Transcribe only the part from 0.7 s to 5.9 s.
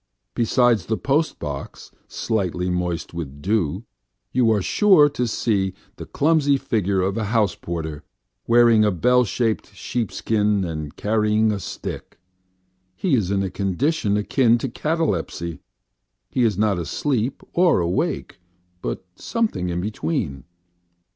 the postbox, slightly moist with dew, you are sure to see